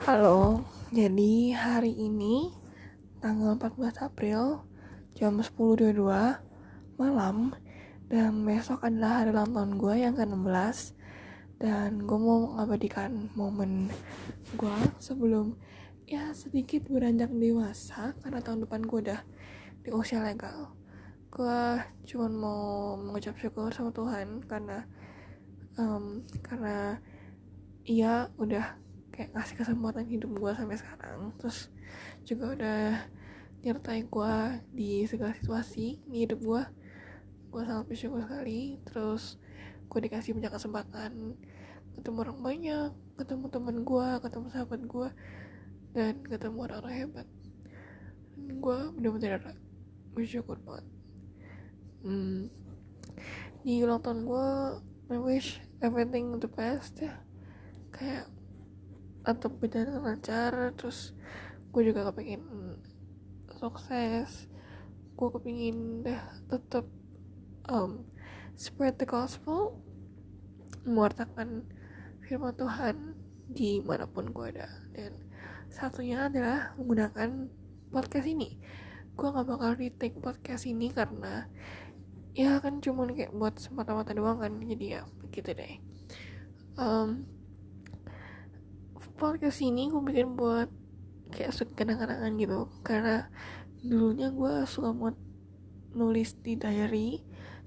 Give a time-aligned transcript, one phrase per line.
[0.00, 0.64] Halo,
[0.96, 2.48] jadi hari ini
[3.20, 4.64] tanggal 14 April
[5.12, 5.92] jam 10.22
[6.96, 7.52] malam.
[8.08, 10.96] Dan besok adalah hari ulang tahun gue yang ke-16
[11.60, 13.92] dan gue mau mengabadikan momen
[14.56, 15.60] gue sebelum
[16.08, 19.20] ya sedikit beranjak dewasa karena tahun depan gue udah
[19.84, 20.72] di usia legal.
[21.28, 21.76] Gue
[22.08, 24.80] cuma mau mengucap syukur sama Tuhan karena
[25.76, 26.96] um, karena
[27.84, 28.80] ia udah
[29.20, 31.28] kayak ngasih kesempatan hidup gue sampai sekarang.
[31.36, 31.68] Terus
[32.24, 32.80] juga udah
[33.60, 34.34] nyertai gue
[34.72, 36.62] di segala situasi di hidup gue
[37.52, 38.80] gue sangat bersyukur sekali.
[38.88, 39.36] Terus
[39.92, 41.36] gue dikasih banyak kesempatan.
[42.00, 42.90] Ketemu orang banyak
[43.20, 45.08] ketemu teman gue ketemu sahabat gue
[45.92, 47.28] dan ketemu orang-orang hebat.
[48.56, 49.52] Gue bener-bener
[50.16, 50.88] bersyukur banget.
[52.00, 52.48] Hmm.
[53.60, 54.48] di ulang tahun gue
[55.12, 57.20] I wish everything the best ya.
[57.92, 58.32] Kayak
[59.24, 61.12] atau berjalan lancar terus
[61.70, 62.42] gue juga kepingin
[63.60, 64.48] sukses.
[65.14, 66.88] Gue kepingin deh tetap
[67.68, 68.08] um,
[68.56, 69.76] spread the gospel
[70.88, 71.68] mewartakan
[72.24, 72.96] firman Tuhan
[73.50, 74.68] di mana pun gue ada.
[74.96, 75.12] Dan
[75.68, 77.52] satunya adalah menggunakan
[77.92, 78.56] podcast ini.
[79.14, 81.44] Gue gak bakal retake podcast ini karena
[82.30, 85.74] ya kan cuman kayak buat semata-mata doang kan jadi ya begitu deh.
[86.78, 87.26] Um,
[89.20, 90.72] podcast ini gue bikin buat
[91.28, 92.72] kayak kenang-kenangan gitu.
[92.80, 93.28] Karena
[93.84, 95.12] dulunya gue suka buat
[95.92, 97.20] nulis di diary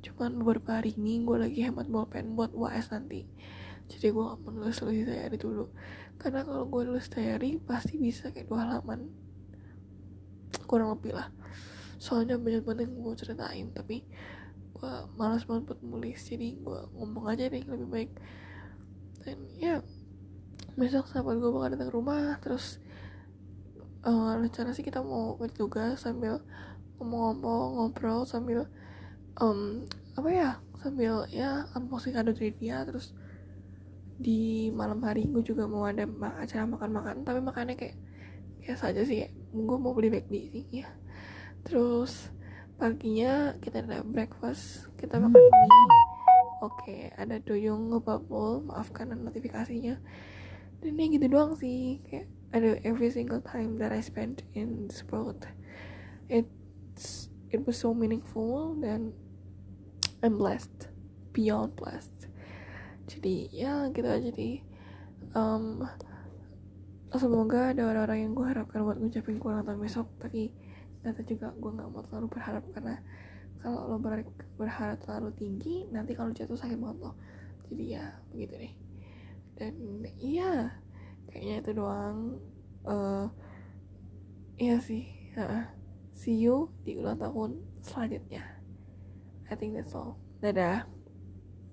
[0.00, 3.26] cuman beberapa hari ini gue lagi hemat bolpen buat UAS nanti.
[3.90, 5.66] Jadi gue gak mau nulis nulis diary dulu.
[6.22, 9.10] Karena kalau gue nulis diary pasti bisa kayak dua halaman.
[10.70, 11.34] Kurang lebih lah.
[11.98, 14.06] Soalnya banyak banget yang gue ceritain tapi
[14.78, 16.22] gue malas banget buat nulis.
[16.22, 18.10] Jadi gue ngomong aja deh lebih baik.
[19.26, 19.82] Dan ya
[20.78, 22.82] besok sahabat gue bakal datang ke rumah terus
[24.04, 26.40] uh, rencana sih kita mau juga sambil
[27.00, 28.68] ngomong-ngomong ngobrol sambil
[29.40, 33.12] um, apa ya sambil ya unboxing kado dari dia terus
[34.20, 36.04] di malam hari gue juga mau ada
[36.36, 37.96] acara makan-makan tapi makannya kayak
[38.60, 40.88] biasa aja sih kayak gue mau beli McD sih ya
[41.64, 42.28] terus
[42.76, 46.00] paginya kita ada breakfast kita makan mie
[46.60, 50.00] oke ada duyung ngebubble maafkan notifikasinya
[50.80, 52.00] dan ya gitu doang sih.
[52.08, 55.46] Kayak ada every single time that I spent in world
[56.30, 59.10] it's it was so meaningful dan
[60.22, 60.90] I'm blessed
[61.34, 62.30] beyond blessed.
[63.10, 64.62] Jadi ya gitu aja deh
[65.34, 65.82] um,
[67.10, 70.54] semoga ada orang-orang yang gue harapkan buat ngucapin gue ulang tahun besok tapi
[71.02, 73.02] ternyata juga gue nggak mau terlalu berharap karena
[73.60, 73.96] kalau lo
[74.56, 77.12] berharap terlalu tinggi nanti kalau jatuh sakit banget lo.
[77.68, 78.72] Jadi ya begitu deh
[79.60, 79.76] dan
[80.16, 80.72] iya
[81.28, 82.40] kayaknya itu doang.
[82.80, 83.28] Uh,
[84.56, 85.04] iya sih
[85.36, 85.68] uh,
[86.16, 88.40] see you di ulang tahun selanjutnya.
[89.52, 90.16] I think that's all.
[90.40, 90.88] Dadah